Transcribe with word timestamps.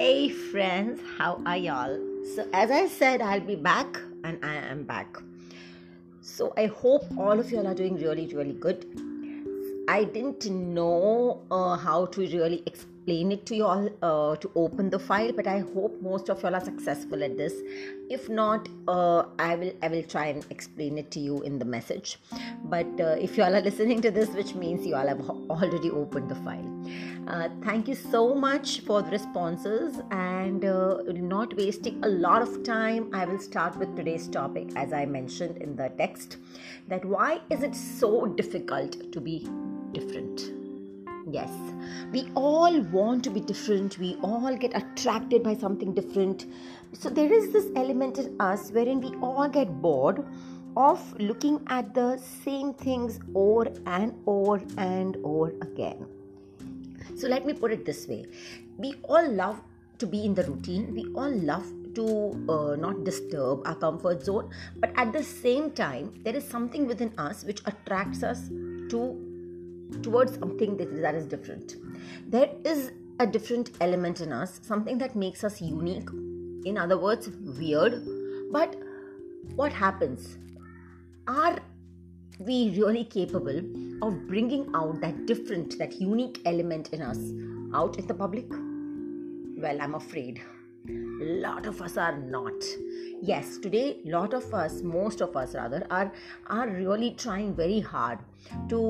Hey 0.00 0.30
friends, 0.30 0.98
how 1.18 1.42
are 1.44 1.58
y'all? 1.58 1.94
So, 2.34 2.48
as 2.54 2.70
I 2.70 2.86
said, 2.88 3.20
I'll 3.20 3.38
be 3.38 3.54
back 3.54 4.00
and 4.24 4.42
I 4.42 4.54
am 4.54 4.84
back. 4.84 5.18
So, 6.22 6.54
I 6.56 6.68
hope 6.68 7.04
all 7.18 7.38
of 7.38 7.50
y'all 7.50 7.66
are 7.66 7.74
doing 7.74 7.96
really, 7.96 8.26
really 8.28 8.54
good. 8.54 8.86
I 9.88 10.04
didn't 10.04 10.46
know 10.46 11.42
uh, 11.50 11.76
how 11.76 12.06
to 12.06 12.20
really 12.22 12.62
explain 12.64 12.89
explain 13.00 13.32
it 13.32 13.46
to 13.46 13.56
you 13.56 13.64
all 13.64 13.88
uh, 14.02 14.36
to 14.36 14.50
open 14.54 14.90
the 14.90 14.98
file 14.98 15.32
but 15.32 15.46
i 15.46 15.58
hope 15.58 16.00
most 16.02 16.28
of 16.28 16.42
y'all 16.42 16.54
are 16.54 16.64
successful 16.64 17.22
at 17.24 17.36
this. 17.36 17.54
If 18.10 18.28
not 18.28 18.68
uh, 18.88 19.24
i 19.38 19.54
will 19.54 19.72
i 19.82 19.88
will 19.88 20.02
try 20.02 20.26
and 20.26 20.44
explain 20.50 20.98
it 20.98 21.10
to 21.12 21.20
you 21.20 21.42
in 21.42 21.58
the 21.58 21.64
message. 21.64 22.18
But 22.64 23.00
uh, 23.00 23.16
if 23.26 23.38
you 23.38 23.44
all 23.44 23.54
are 23.54 23.62
listening 23.62 24.02
to 24.02 24.10
this 24.10 24.28
which 24.30 24.54
means 24.54 24.86
you 24.86 24.96
all 24.96 25.06
have 25.06 25.30
already 25.30 25.90
opened 25.90 26.28
the 26.28 26.34
file. 26.34 26.68
Uh, 27.26 27.48
thank 27.62 27.88
you 27.88 27.94
so 27.94 28.34
much 28.34 28.80
for 28.80 29.02
the 29.02 29.10
responses 29.10 30.00
and 30.10 30.64
uh, 30.64 30.98
not 31.06 31.56
wasting 31.56 32.02
a 32.04 32.08
lot 32.08 32.42
of 32.42 32.62
time. 32.64 33.08
I 33.14 33.24
will 33.24 33.38
start 33.38 33.76
with 33.78 33.96
today's 33.96 34.28
topic 34.28 34.70
as 34.76 34.92
i 34.92 35.04
mentioned 35.06 35.56
in 35.58 35.76
the 35.76 35.90
text 36.04 36.38
that 36.88 37.04
why 37.04 37.40
is 37.50 37.62
it 37.62 37.74
so 37.74 38.26
difficult 38.26 39.12
to 39.12 39.20
be 39.20 39.38
different 39.92 40.59
Yes, 41.28 41.50
we 42.12 42.30
all 42.34 42.80
want 42.80 43.24
to 43.24 43.30
be 43.30 43.40
different. 43.40 43.98
We 43.98 44.16
all 44.22 44.56
get 44.56 44.74
attracted 44.74 45.42
by 45.42 45.54
something 45.54 45.94
different. 45.94 46.46
So 46.92 47.10
there 47.10 47.32
is 47.32 47.52
this 47.52 47.66
element 47.76 48.18
in 48.18 48.40
us 48.40 48.70
wherein 48.70 49.00
we 49.00 49.14
all 49.20 49.48
get 49.48 49.82
bored 49.82 50.24
of 50.76 51.20
looking 51.20 51.60
at 51.68 51.94
the 51.94 52.16
same 52.16 52.72
things 52.74 53.18
over 53.34 53.72
and 53.86 54.14
over 54.26 54.62
and 54.78 55.16
over 55.24 55.50
again. 55.62 56.06
So 57.16 57.28
let 57.28 57.44
me 57.44 57.52
put 57.52 57.72
it 57.72 57.84
this 57.84 58.06
way 58.06 58.26
we 58.78 58.94
all 59.04 59.30
love 59.30 59.60
to 59.98 60.06
be 60.06 60.24
in 60.24 60.34
the 60.34 60.44
routine, 60.44 60.94
we 60.94 61.04
all 61.14 61.30
love 61.30 61.70
to 61.94 62.06
uh, 62.48 62.76
not 62.76 63.04
disturb 63.04 63.66
our 63.66 63.74
comfort 63.74 64.24
zone, 64.24 64.50
but 64.76 64.90
at 64.96 65.12
the 65.12 65.22
same 65.22 65.70
time, 65.72 66.12
there 66.24 66.34
is 66.34 66.46
something 66.48 66.86
within 66.86 67.12
us 67.18 67.44
which 67.44 67.60
attracts 67.66 68.22
us 68.22 68.48
to 68.88 69.29
towards 70.02 70.38
something 70.38 70.76
that, 70.76 71.00
that 71.02 71.14
is 71.14 71.26
different. 71.26 71.76
There 72.26 72.50
is 72.64 72.92
a 73.18 73.26
different 73.26 73.70
element 73.80 74.20
in 74.20 74.32
us, 74.32 74.60
something 74.62 74.98
that 74.98 75.14
makes 75.14 75.44
us 75.44 75.60
unique, 75.60 76.08
in 76.64 76.78
other 76.78 76.98
words, 76.98 77.28
weird. 77.58 78.02
But 78.50 78.76
what 79.56 79.72
happens? 79.72 80.38
Are 81.26 81.58
we 82.38 82.74
really 82.78 83.04
capable 83.04 83.58
of 84.02 84.26
bringing 84.26 84.70
out 84.74 85.00
that 85.02 85.26
different, 85.26 85.78
that 85.78 86.00
unique 86.00 86.40
element 86.46 86.88
in 86.92 87.02
us 87.02 87.18
out 87.74 87.98
in 87.98 88.06
the 88.06 88.14
public? 88.14 88.46
Well, 88.50 89.80
I'm 89.80 89.94
afraid 89.94 90.40
lot 90.88 91.66
of 91.66 91.80
us 91.82 91.96
are 91.96 92.16
not 92.16 92.64
yes 93.22 93.58
today 93.58 93.98
lot 94.04 94.32
of 94.32 94.54
us 94.54 94.80
most 94.82 95.20
of 95.20 95.36
us 95.36 95.54
rather 95.54 95.86
are 95.90 96.10
are 96.46 96.68
really 96.68 97.10
trying 97.10 97.54
very 97.54 97.80
hard 97.80 98.18
to 98.68 98.80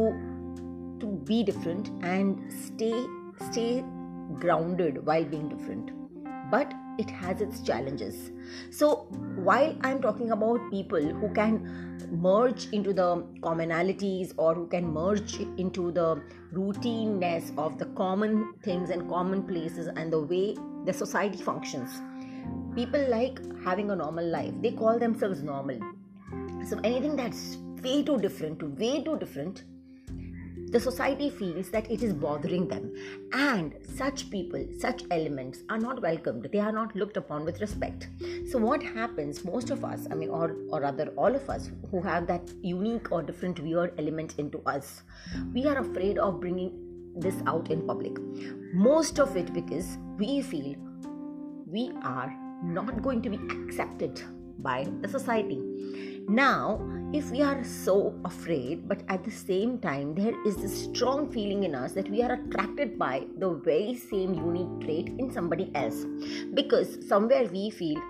to 1.00 1.06
be 1.30 1.42
different 1.42 1.88
and 2.02 2.52
stay 2.52 3.06
stay 3.50 3.84
grounded 4.38 5.04
while 5.04 5.24
being 5.24 5.48
different. 5.48 5.90
But 6.50 6.72
it 6.98 7.08
has 7.08 7.40
its 7.40 7.60
challenges. 7.62 8.30
So 8.70 9.06
while 9.48 9.76
i'm 9.82 10.00
talking 10.02 10.32
about 10.32 10.70
people 10.70 11.00
who 11.20 11.32
can 11.34 11.54
merge 12.10 12.66
into 12.78 12.92
the 12.92 13.08
commonalities 13.46 14.34
or 14.36 14.54
who 14.54 14.66
can 14.66 14.92
merge 14.92 15.34
into 15.64 15.92
the 15.92 16.20
routineness 16.52 17.56
of 17.56 17.78
the 17.78 17.86
common 18.02 18.52
things 18.64 18.90
and 18.90 19.08
common 19.08 19.44
places 19.44 19.88
and 19.96 20.12
the 20.12 20.20
way 20.20 20.56
the 20.86 20.92
society 20.92 21.42
functions 21.42 22.00
people 22.74 23.04
like 23.08 23.40
having 23.64 23.90
a 23.90 23.96
normal 23.96 24.24
life 24.24 24.52
they 24.60 24.72
call 24.72 24.98
themselves 24.98 25.42
normal. 25.42 25.78
So 26.68 26.78
anything 26.84 27.16
that's 27.16 27.56
way 27.82 28.02
too 28.02 28.18
different 28.18 28.62
way 28.78 29.02
too 29.02 29.16
different 29.18 29.64
the 30.70 30.80
society 30.80 31.30
feels 31.30 31.70
that 31.70 31.90
it 31.90 32.02
is 32.02 32.12
bothering 32.12 32.68
them. 32.68 32.94
And 33.32 33.74
such 33.96 34.30
people 34.30 34.66
such 34.78 35.04
elements 35.10 35.60
are 35.68 35.78
not 35.78 36.00
welcomed. 36.02 36.48
They 36.52 36.60
are 36.60 36.72
not 36.72 36.94
looked 36.94 37.16
upon 37.16 37.44
with 37.44 37.60
respect. 37.60 38.08
So 38.50 38.58
what 38.58 38.82
happens 38.82 39.44
most 39.44 39.70
of 39.70 39.84
us 39.84 40.06
i 40.10 40.14
mean 40.14 40.30
or 40.30 40.56
or 40.68 40.80
rather 40.80 41.08
all 41.16 41.34
of 41.34 41.48
us 41.50 41.70
who 41.90 42.00
have 42.02 42.26
that 42.26 42.52
unique 42.62 43.10
or 43.12 43.22
different 43.22 43.60
weird 43.60 43.92
element 43.98 44.34
into 44.38 44.60
us 44.66 45.02
we 45.54 45.66
are 45.66 45.78
afraid 45.78 46.18
of 46.18 46.40
bringing 46.40 46.72
this 47.16 47.34
out 47.46 47.70
in 47.70 47.86
public. 47.86 48.18
Most 48.72 49.18
of 49.18 49.36
it 49.36 49.52
because 49.52 49.98
we 50.18 50.42
feel 50.42 50.76
we 51.66 51.90
are 52.02 52.32
not 52.62 53.02
going 53.02 53.22
to 53.22 53.30
be 53.30 53.36
accepted 53.64 54.22
by 54.58 54.86
the 55.00 55.08
society 55.08 55.60
now 56.30 56.80
if 57.12 57.28
we 57.32 57.42
are 57.42 57.64
so 57.64 58.14
afraid, 58.24 58.88
but 58.88 59.02
at 59.08 59.24
the 59.24 59.32
same 59.32 59.78
time, 59.78 60.14
there 60.14 60.34
is 60.46 60.56
this 60.56 60.84
strong 60.84 61.28
feeling 61.32 61.64
in 61.64 61.74
us 61.74 61.90
that 61.92 62.08
we 62.08 62.22
are 62.22 62.34
attracted 62.34 62.96
by 62.96 63.26
the 63.38 63.50
very 63.50 63.96
same 63.96 64.34
unique 64.34 64.80
trait 64.80 65.08
in 65.18 65.32
somebody 65.32 65.72
else. 65.74 66.04
Because 66.54 67.04
somewhere 67.08 67.48
we 67.52 67.70
feel, 67.70 68.00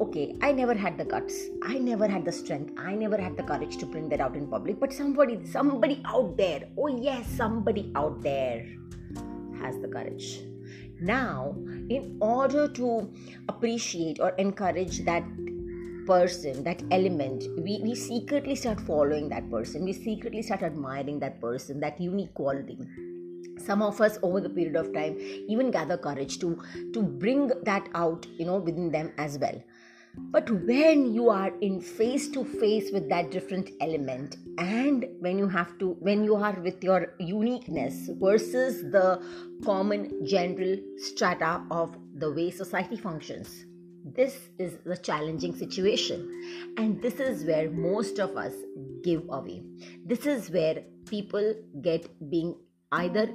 okay, 0.00 0.34
I 0.40 0.52
never 0.52 0.72
had 0.72 0.96
the 0.96 1.04
guts, 1.04 1.34
I 1.62 1.76
never 1.76 2.08
had 2.08 2.24
the 2.24 2.32
strength, 2.32 2.72
I 2.78 2.94
never 2.94 3.18
had 3.18 3.36
the 3.36 3.42
courage 3.42 3.76
to 3.76 3.84
bring 3.84 4.08
that 4.08 4.20
out 4.20 4.36
in 4.36 4.46
public, 4.46 4.80
but 4.80 4.90
somebody, 4.90 5.44
somebody 5.44 6.00
out 6.06 6.38
there, 6.38 6.62
oh 6.78 6.88
yes, 6.88 7.26
somebody 7.36 7.92
out 7.94 8.22
there 8.22 8.66
has 9.60 9.78
the 9.80 9.88
courage. 9.88 10.40
Now, 10.98 11.54
in 11.90 12.16
order 12.22 12.68
to 12.68 13.12
appreciate 13.50 14.18
or 14.18 14.30
encourage 14.38 15.04
that 15.04 15.24
person, 16.06 16.62
that 16.64 16.82
element, 16.90 17.44
we, 17.58 17.80
we 17.82 17.94
secretly 17.94 18.54
start 18.54 18.80
following 18.80 19.28
that 19.28 19.50
person. 19.50 19.84
We 19.84 19.92
secretly 19.92 20.42
start 20.42 20.62
admiring 20.62 21.18
that 21.20 21.40
person, 21.40 21.80
that 21.80 22.00
unique 22.00 22.34
quality. 22.34 22.78
Some 23.58 23.82
of 23.82 24.00
us 24.00 24.18
over 24.22 24.40
the 24.40 24.50
period 24.50 24.76
of 24.76 24.92
time 24.94 25.16
even 25.48 25.70
gather 25.70 25.96
courage 25.96 26.38
to 26.40 26.62
to 26.92 27.02
bring 27.02 27.50
that 27.64 27.88
out, 27.94 28.26
you 28.38 28.44
know, 28.44 28.56
within 28.56 28.92
them 28.92 29.12
as 29.18 29.38
well. 29.38 29.60
But 30.18 30.50
when 30.50 31.12
you 31.12 31.28
are 31.28 31.52
in 31.60 31.80
face 31.80 32.28
to 32.28 32.44
face 32.44 32.90
with 32.92 33.08
that 33.08 33.30
different 33.30 33.70
element, 33.80 34.36
and 34.58 35.06
when 35.20 35.38
you 35.38 35.48
have 35.48 35.78
to, 35.78 35.90
when 36.00 36.24
you 36.24 36.34
are 36.36 36.58
with 36.60 36.82
your 36.82 37.14
uniqueness 37.18 38.08
versus 38.14 38.82
the 38.90 39.22
common 39.64 40.26
general 40.26 40.76
strata 40.96 41.62
of 41.70 41.96
the 42.14 42.32
way 42.32 42.50
society 42.50 42.96
functions, 42.96 43.66
this 44.14 44.38
is 44.58 44.78
the 44.84 44.96
challenging 44.96 45.54
situation, 45.56 46.74
and 46.76 47.02
this 47.02 47.14
is 47.14 47.44
where 47.44 47.70
most 47.70 48.20
of 48.20 48.36
us 48.36 48.52
give 49.02 49.24
away. 49.28 49.62
This 50.04 50.26
is 50.26 50.48
where 50.50 50.84
people 51.06 51.54
get 51.82 52.06
being 52.30 52.54
either 52.92 53.26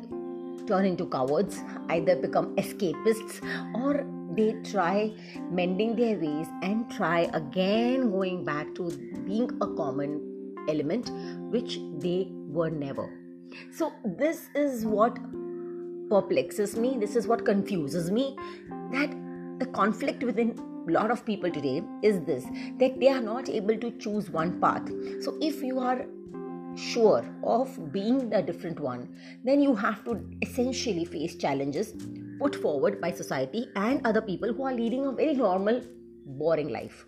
turn 0.68 0.86
into 0.86 1.08
cowards, 1.08 1.60
either 1.90 2.16
become 2.16 2.56
escapists, 2.56 3.42
or 3.76 4.06
they 4.36 4.54
try 4.72 5.14
mending 5.50 5.96
their 5.98 6.18
ways 6.18 6.48
and 6.62 6.90
try 6.90 7.30
again 7.34 8.10
going 8.10 8.46
back 8.46 8.74
to 8.76 8.90
being 9.26 9.50
a 9.62 9.68
common 9.76 10.56
element 10.70 11.12
which 11.52 11.80
they 11.98 12.30
were 12.32 12.70
never. 12.70 13.10
So, 13.72 13.92
this 14.06 14.48
is 14.56 14.86
what 14.86 15.18
perplexes 16.10 16.78
me, 16.78 16.98
this 16.98 17.18
is 17.18 17.28
what 17.28 17.44
confuses 17.46 18.10
me 18.10 18.38
that 18.92 19.14
the 19.62 19.68
conflict 19.78 20.24
within 20.24 20.56
a 20.88 20.92
lot 20.92 21.12
of 21.12 21.26
people 21.26 21.52
today 21.58 21.84
is 22.02 22.20
this 22.30 22.46
that 22.80 23.00
they 23.00 23.10
are 23.16 23.22
not 23.22 23.50
able 23.50 23.78
to 23.84 23.92
choose 24.06 24.32
one 24.40 24.60
path. 24.60 24.90
So 25.26 25.38
if 25.50 25.62
you 25.62 25.80
are 25.80 26.06
sure 26.76 27.24
of 27.44 27.78
being 27.92 28.30
the 28.30 28.42
different 28.42 28.80
one 28.80 29.02
then 29.44 29.62
you 29.62 29.76
have 29.76 30.04
to 30.06 30.14
essentially 30.42 31.04
face 31.06 31.36
challenges 31.36 31.94
put 32.40 32.56
forward 32.66 33.00
by 33.02 33.12
society 33.12 33.66
and 33.76 34.08
other 34.08 34.22
people 34.22 34.54
who 34.54 34.64
are 34.64 34.74
leading 34.74 35.06
a 35.06 35.12
very 35.12 35.34
normal 35.34 35.82
boring 36.26 36.70
life. 36.70 37.06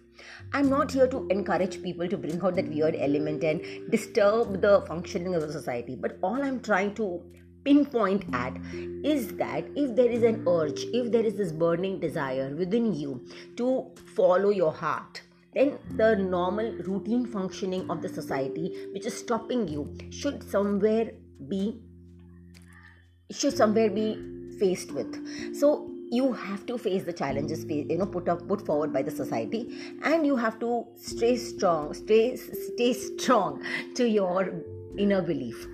I'm 0.51 0.69
not 0.69 0.91
here 0.91 1.07
to 1.07 1.27
encourage 1.29 1.81
people 1.81 2.07
to 2.07 2.17
bring 2.17 2.41
out 2.41 2.55
that 2.55 2.67
weird 2.67 2.95
element 2.95 3.43
and 3.43 3.89
disturb 3.89 4.61
the 4.61 4.83
functioning 4.87 5.33
of 5.33 5.41
the 5.41 5.51
society 5.51 5.95
but 5.95 6.17
all 6.21 6.43
i'm 6.49 6.59
trying 6.59 6.93
to 6.95 7.07
pinpoint 7.63 8.25
at 8.33 8.57
is 9.03 9.27
that 9.37 9.65
if 9.75 9.95
there 9.95 10.09
is 10.09 10.23
an 10.23 10.43
urge, 10.47 10.83
if 10.93 11.11
there 11.11 11.23
is 11.23 11.35
this 11.35 11.51
burning 11.51 11.99
desire 11.99 12.55
within 12.55 12.93
you 12.93 13.25
to 13.57 13.91
follow 14.15 14.49
your 14.49 14.71
heart, 14.71 15.21
then 15.53 15.77
the 15.95 16.15
normal 16.15 16.71
routine 16.89 17.25
functioning 17.25 17.89
of 17.89 18.01
the 18.01 18.09
society 18.09 18.87
which 18.91 19.05
is 19.05 19.13
stopping 19.13 19.67
you 19.67 19.95
should 20.09 20.43
somewhere 20.49 21.11
be 21.47 21.79
should 23.31 23.55
somewhere 23.55 23.89
be 23.89 24.17
faced 24.59 24.91
with. 24.91 25.55
So 25.55 25.89
you 26.13 26.31
have 26.33 26.65
to 26.67 26.77
face 26.77 27.03
the 27.05 27.13
challenges 27.13 27.63
you 27.65 27.97
know 27.97 28.05
put 28.05 28.29
up 28.29 28.47
put 28.47 28.65
forward 28.65 28.93
by 28.93 29.01
the 29.01 29.11
society 29.19 29.61
and 30.03 30.27
you 30.27 30.35
have 30.35 30.59
to 30.59 30.85
stay 30.95 31.35
strong 31.35 31.93
stay 31.93 32.35
stay 32.35 32.93
strong 32.93 33.63
to 33.95 34.07
your 34.07 34.53
inner 35.05 35.21
belief 35.21 35.67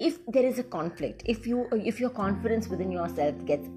if 0.00 0.18
there 0.26 0.44
is 0.44 0.58
a 0.58 0.62
conflict 0.62 1.22
if 1.26 1.46
you 1.46 1.68
if 1.72 2.00
your 2.00 2.10
confidence 2.10 2.68
within 2.68 2.90
yourself 2.90 3.44
gets 3.44 3.68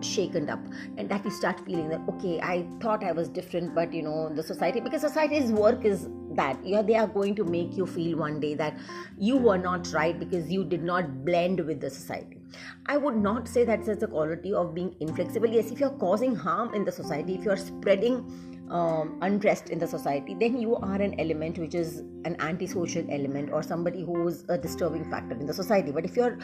shaken 0.00 0.48
up 0.48 0.60
and 0.96 1.08
that 1.10 1.24
you 1.24 1.30
start 1.30 1.60
feeling 1.66 1.88
that 1.88 2.00
okay 2.08 2.40
i 2.40 2.66
thought 2.80 3.04
i 3.04 3.12
was 3.12 3.28
different 3.28 3.74
but 3.74 3.92
you 3.92 4.02
know 4.02 4.32
the 4.34 4.42
society 4.42 4.80
because 4.80 5.02
society's 5.02 5.50
work 5.50 5.84
is 5.84 6.08
that 6.36 6.58
yeah 6.64 6.82
they 6.82 6.94
are 6.96 7.06
going 7.06 7.34
to 7.34 7.44
make 7.44 7.76
you 7.76 7.86
feel 7.86 8.16
one 8.18 8.40
day 8.40 8.54
that 8.54 8.76
you 9.18 9.36
were 9.36 9.58
not 9.58 9.92
right 9.92 10.18
because 10.18 10.50
you 10.50 10.64
did 10.64 10.82
not 10.82 11.24
blend 11.24 11.60
with 11.60 11.80
the 11.80 11.90
society. 11.90 12.40
I 12.86 12.96
would 12.96 13.16
not 13.16 13.48
say 13.48 13.64
that's 13.64 13.88
a 13.88 14.06
quality 14.06 14.52
of 14.52 14.74
being 14.74 14.94
inflexible. 15.00 15.48
Yes 15.48 15.70
if 15.70 15.80
you're 15.80 15.98
causing 16.06 16.34
harm 16.34 16.74
in 16.74 16.84
the 16.84 16.92
society 16.92 17.34
if 17.34 17.44
you're 17.44 17.56
spreading 17.56 18.53
um, 18.70 19.18
in 19.22 19.78
the 19.78 19.86
society 19.86 20.34
then 20.34 20.58
you 20.58 20.76
are 20.76 21.00
an 21.00 21.18
element 21.20 21.58
which 21.58 21.74
is 21.74 21.98
an 22.24 22.36
antisocial 22.40 23.04
element 23.10 23.50
or 23.50 23.62
somebody 23.62 24.04
who's 24.04 24.44
a 24.48 24.56
disturbing 24.56 25.08
factor 25.10 25.34
in 25.38 25.46
the 25.46 25.54
society. 25.54 25.92
But 25.92 26.04
if 26.04 26.16
you're 26.16 26.38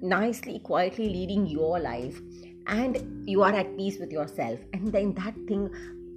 nicely 0.00 0.58
quietly 0.60 1.08
leading 1.08 1.46
your 1.46 1.78
life 1.80 2.20
and 2.66 3.28
you 3.28 3.42
are 3.42 3.52
at 3.52 3.76
peace 3.76 3.98
with 3.98 4.12
yourself 4.12 4.58
and 4.72 4.92
then 4.92 5.12
that 5.14 5.34
thing 5.48 5.68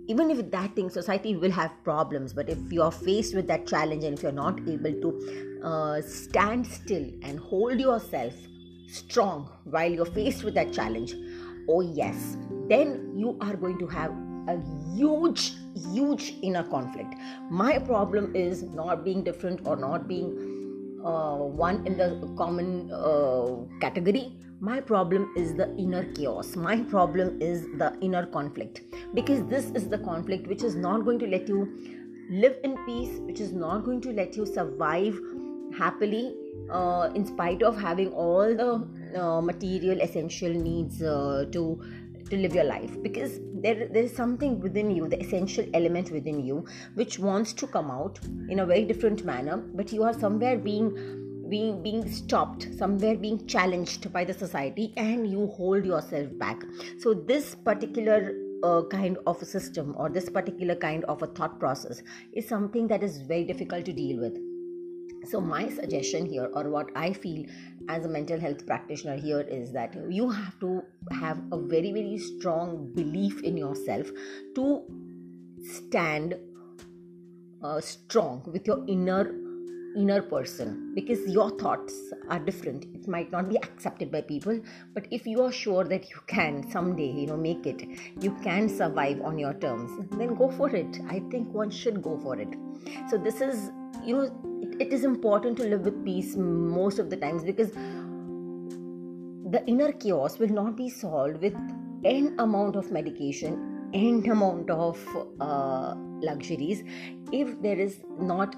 even 0.07 0.29
if 0.29 0.51
that 0.51 0.75
thing 0.75 0.89
society 0.89 1.35
will 1.35 1.51
have 1.51 1.71
problems 1.83 2.33
but 2.33 2.49
if 2.49 2.59
you're 2.71 2.91
faced 2.91 3.33
with 3.33 3.47
that 3.47 3.65
challenge 3.65 4.03
and 4.03 4.17
if 4.17 4.23
you're 4.23 4.31
not 4.31 4.59
able 4.67 4.93
to 5.01 5.61
uh, 5.63 6.01
stand 6.01 6.65
still 6.67 7.09
and 7.23 7.39
hold 7.39 7.79
yourself 7.79 8.33
strong 8.87 9.49
while 9.63 9.89
you're 9.89 10.05
faced 10.05 10.43
with 10.43 10.53
that 10.53 10.71
challenge 10.71 11.15
oh 11.69 11.81
yes 11.81 12.37
then 12.67 13.13
you 13.15 13.37
are 13.41 13.55
going 13.55 13.79
to 13.79 13.87
have 13.87 14.11
a 14.51 14.61
huge 14.95 15.53
huge 15.93 16.33
inner 16.41 16.63
conflict. 16.63 17.15
My 17.49 17.79
problem 17.79 18.35
is 18.35 18.63
not 18.63 19.03
being 19.03 19.23
different 19.23 19.61
or 19.65 19.75
not 19.75 20.07
being 20.07 20.99
uh, 21.03 21.37
one 21.37 21.85
in 21.87 21.97
the 21.97 22.33
common 22.37 22.91
uh, 22.91 23.55
category. 23.79 24.33
My 24.59 24.79
problem 24.79 25.33
is 25.35 25.55
the 25.55 25.75
inner 25.77 26.03
chaos. 26.13 26.55
My 26.55 26.81
problem 26.83 27.41
is 27.41 27.63
the 27.77 27.97
inner 28.01 28.25
conflict. 28.27 28.81
Because 29.13 29.43
this 29.47 29.71
is 29.71 29.89
the 29.89 29.97
conflict 29.97 30.47
which 30.47 30.63
is 30.63 30.75
not 30.75 31.03
going 31.03 31.19
to 31.19 31.27
let 31.27 31.47
you 31.47 31.61
live 32.29 32.57
in 32.63 32.77
peace 32.85 33.19
which 33.19 33.41
is 33.41 33.51
not 33.51 33.83
going 33.83 33.99
to 33.99 34.11
let 34.13 34.37
you 34.37 34.45
survive 34.45 35.19
happily 35.77 36.33
uh, 36.71 37.09
in 37.13 37.25
spite 37.25 37.61
of 37.61 37.77
having 37.77 38.09
all 38.13 38.55
the 38.55 39.19
uh, 39.19 39.41
material 39.41 39.99
essential 39.99 40.49
needs 40.49 41.01
uh, 41.01 41.43
to 41.51 41.81
to 42.31 42.37
live 42.37 42.55
your 42.55 42.63
life 42.63 42.91
because 43.03 43.39
there, 43.63 43.87
there 43.87 44.03
is 44.03 44.15
something 44.15 44.59
within 44.59 44.89
you 44.89 45.07
the 45.07 45.19
essential 45.21 45.65
element 45.73 46.11
within 46.11 46.43
you 46.43 46.65
which 46.95 47.19
wants 47.19 47.53
to 47.53 47.67
come 47.67 47.91
out 47.91 48.19
in 48.49 48.59
a 48.59 48.65
very 48.65 48.85
different 48.85 49.23
manner 49.23 49.57
but 49.57 49.91
you 49.93 50.03
are 50.03 50.13
somewhere 50.13 50.57
being 50.57 50.93
being 51.49 51.81
being 51.83 52.03
stopped 52.09 52.67
somewhere 52.81 53.15
being 53.23 53.39
challenged 53.45 54.11
by 54.13 54.23
the 54.23 54.33
society 54.33 54.93
and 54.97 55.29
you 55.29 55.47
hold 55.57 55.85
yourself 55.85 56.29
back. 56.39 56.63
So 56.99 57.13
this 57.13 57.55
particular 57.55 58.33
uh, 58.63 58.83
kind 58.89 59.17
of 59.27 59.41
a 59.41 59.45
system 59.45 59.93
or 59.97 60.07
this 60.09 60.29
particular 60.29 60.75
kind 60.75 61.03
of 61.05 61.21
a 61.21 61.27
thought 61.27 61.59
process 61.59 62.01
is 62.33 62.47
something 62.47 62.87
that 62.87 63.03
is 63.03 63.21
very 63.21 63.43
difficult 63.43 63.85
to 63.85 63.93
deal 63.93 64.21
with. 64.21 64.37
So 65.29 65.41
my 65.41 65.69
suggestion 65.69 66.25
here 66.25 66.49
or 66.53 66.69
what 66.69 66.87
i 66.95 67.13
feel 67.13 67.45
as 67.89 68.05
a 68.05 68.09
mental 68.09 68.39
health 68.39 68.65
practitioner 68.65 69.15
here 69.15 69.41
is 69.41 69.71
that 69.71 69.95
you 70.09 70.29
have 70.29 70.59
to 70.59 70.83
have 71.11 71.37
a 71.51 71.57
very 71.57 71.91
very 71.91 72.17
strong 72.17 72.91
belief 72.93 73.41
in 73.43 73.57
yourself 73.57 74.09
to 74.55 74.83
stand 75.63 76.35
uh, 77.63 77.79
strong 77.79 78.41
with 78.45 78.65
your 78.65 78.83
inner 78.87 79.33
inner 79.95 80.21
person 80.21 80.93
because 80.95 81.19
your 81.27 81.49
thoughts 81.59 81.93
are 82.29 82.39
different. 82.39 82.85
It 82.95 83.09
might 83.09 83.29
not 83.29 83.49
be 83.49 83.57
accepted 83.57 84.11
by 84.11 84.21
people 84.21 84.59
but 84.93 85.05
if 85.11 85.25
you 85.25 85.41
are 85.41 85.51
sure 85.51 85.83
that 85.83 86.09
you 86.09 86.17
can 86.27 86.69
someday 86.71 87.11
you 87.11 87.27
know 87.27 87.37
make 87.37 87.65
it 87.65 87.83
you 88.21 88.31
can 88.43 88.69
survive 88.69 89.21
on 89.21 89.37
your 89.37 89.53
terms 89.53 89.91
then 90.11 90.35
go 90.35 90.49
for 90.51 90.73
it. 90.75 90.99
I 91.09 91.19
think 91.31 91.53
one 91.53 91.69
should 91.69 92.01
go 92.01 92.17
for 92.17 92.39
it. 92.39 92.55
So 93.09 93.17
this 93.17 93.41
is 93.41 93.71
you 94.05 94.15
know 94.15 94.29
it 94.79 94.93
is 94.93 95.03
important 95.03 95.57
to 95.57 95.63
live 95.63 95.81
with 95.81 96.03
peace 96.05 96.35
most 96.35 96.99
of 96.99 97.09
the 97.09 97.17
times 97.17 97.43
because 97.43 97.71
the 99.55 99.63
inner 99.67 99.91
chaos 99.91 100.39
will 100.39 100.49
not 100.49 100.75
be 100.75 100.89
solved 100.89 101.41
with 101.41 101.55
n 102.03 102.35
amount 102.39 102.75
of 102.75 102.91
medication 102.91 103.59
n 103.93 104.23
amount 104.31 104.69
of 104.69 104.97
uh, 105.39 105.93
luxuries 106.21 106.83
if 107.31 107.61
there 107.61 107.79
is 107.79 108.01
not 108.19 108.55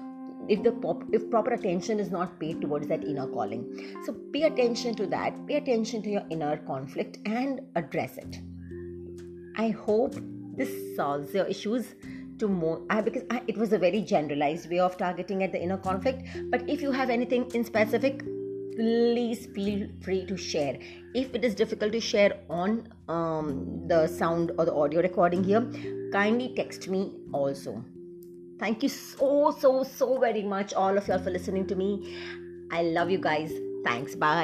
if 0.48 0.62
the 0.62 0.72
pop, 0.72 1.02
if 1.12 1.30
proper 1.30 1.54
attention 1.54 1.98
is 1.98 2.10
not 2.10 2.38
paid 2.38 2.60
towards 2.60 2.86
that 2.88 3.02
inner 3.02 3.26
calling. 3.26 3.96
So 4.04 4.12
pay 4.12 4.42
attention 4.42 4.94
to 4.96 5.06
that. 5.06 5.46
Pay 5.46 5.56
attention 5.56 6.02
to 6.02 6.10
your 6.10 6.22
inner 6.30 6.58
conflict 6.58 7.18
and 7.24 7.62
address 7.76 8.18
it. 8.18 8.40
I 9.56 9.70
hope 9.70 10.14
this 10.56 10.96
solves 10.96 11.32
your 11.32 11.46
issues 11.46 11.94
to 12.38 12.48
more 12.48 12.82
I, 12.90 13.00
because 13.00 13.22
I, 13.30 13.42
it 13.46 13.56
was 13.56 13.72
a 13.72 13.78
very 13.78 14.02
generalized 14.02 14.70
way 14.70 14.80
of 14.80 14.96
targeting 14.96 15.42
at 15.42 15.52
the 15.52 15.62
inner 15.62 15.78
conflict. 15.78 16.22
But 16.50 16.68
if 16.68 16.82
you 16.82 16.92
have 16.92 17.10
anything 17.10 17.50
in 17.54 17.64
specific 17.64 18.24
please 18.76 19.46
feel 19.54 19.88
free 20.02 20.26
to 20.26 20.36
share. 20.36 20.78
If 21.14 21.34
it 21.34 21.44
is 21.44 21.54
difficult 21.54 21.92
to 21.92 22.00
share 22.00 22.40
on 22.50 22.88
um, 23.08 23.86
the 23.86 24.06
sound 24.08 24.52
or 24.58 24.64
the 24.64 24.74
audio 24.74 25.00
recording 25.00 25.44
here 25.44 25.70
kindly 26.12 26.52
text 26.56 26.88
me 26.88 27.12
also. 27.32 27.84
Thank 28.58 28.82
you 28.82 28.88
so 28.88 29.54
so 29.58 29.82
so 29.82 30.18
very 30.18 30.42
much 30.42 30.74
all 30.74 30.96
of 30.96 31.08
y'all 31.08 31.18
for 31.18 31.30
listening 31.30 31.66
to 31.68 31.74
me. 31.74 32.16
I 32.70 32.82
love 32.82 33.10
you 33.10 33.18
guys. 33.18 33.52
Thanks. 33.84 34.14
Bye 34.14 34.34